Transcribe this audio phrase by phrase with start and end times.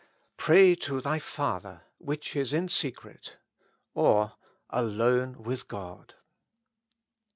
[0.35, 3.37] Pray to thy Father, which is in secret;
[3.93, 4.33] or,
[4.71, 6.15] Alone with God.